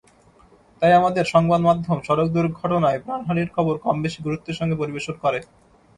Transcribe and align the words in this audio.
তাই 0.81 0.93
আমাদের 0.93 1.25
সংবাদমাধ্যম 1.25 1.97
সড়ক 2.07 2.27
দুর্ঘটনায় 2.31 3.01
প্রাণহানির 3.05 3.49
খবর 3.55 3.75
কমবেশি 3.77 4.19
গুরুত্বের 4.23 4.57
সঙ্গে 4.59 4.79
পরিবেশন 4.81 5.15
করে। 5.23 5.39